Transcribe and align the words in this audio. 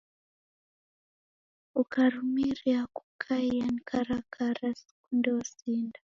Ukarumira 1.81 2.79
kukaia 2.95 3.65
ni 3.73 3.81
karakara, 3.89 4.67
sikunde 4.79 5.29
osinda. 5.39 5.99